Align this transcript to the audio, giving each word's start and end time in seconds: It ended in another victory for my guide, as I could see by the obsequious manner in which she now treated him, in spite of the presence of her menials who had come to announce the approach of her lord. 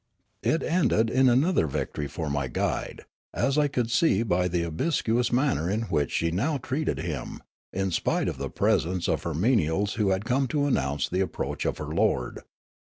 It 0.41 0.63
ended 0.63 1.11
in 1.11 1.29
another 1.29 1.67
victory 1.67 2.07
for 2.07 2.27
my 2.27 2.47
guide, 2.47 3.05
as 3.35 3.59
I 3.59 3.67
could 3.67 3.91
see 3.91 4.23
by 4.23 4.47
the 4.47 4.63
obsequious 4.63 5.31
manner 5.31 5.69
in 5.69 5.83
which 5.83 6.09
she 6.09 6.31
now 6.31 6.57
treated 6.57 6.97
him, 6.97 7.43
in 7.71 7.91
spite 7.91 8.27
of 8.27 8.39
the 8.39 8.49
presence 8.49 9.07
of 9.07 9.21
her 9.21 9.35
menials 9.35 9.93
who 10.01 10.09
had 10.09 10.25
come 10.25 10.47
to 10.47 10.65
announce 10.65 11.07
the 11.07 11.21
approach 11.21 11.65
of 11.65 11.77
her 11.77 11.85
lord. 11.93 12.39